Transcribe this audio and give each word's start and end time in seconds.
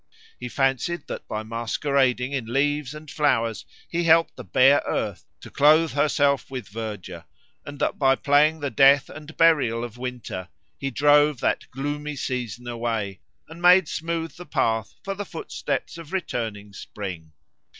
He 0.39 0.49
fancied 0.49 1.05
that 1.05 1.27
by 1.27 1.43
masquerading 1.43 2.31
in 2.31 2.51
leaves 2.51 2.95
and 2.95 3.07
flowers 3.07 3.65
he 3.87 4.05
helped 4.05 4.35
the 4.35 4.43
bare 4.43 4.81
earth 4.87 5.25
to 5.41 5.51
clothe 5.51 5.91
herself 5.91 6.49
with 6.49 6.67
verdure, 6.69 7.25
and 7.67 7.77
that 7.77 7.99
by 7.99 8.15
playing 8.15 8.61
the 8.61 8.71
death 8.71 9.09
and 9.11 9.37
burial 9.37 9.83
of 9.83 9.99
winter 9.99 10.49
he 10.79 10.89
drove 10.89 11.39
that 11.41 11.69
gloomy 11.69 12.15
season 12.15 12.65
away, 12.67 13.19
and 13.47 13.61
made 13.61 13.87
smooth 13.87 14.35
the 14.37 14.45
path 14.47 14.95
for 15.03 15.13
the 15.13 15.23
footsteps 15.23 15.99
of 15.99 16.11
returning 16.11 16.73
spring. 16.73 17.33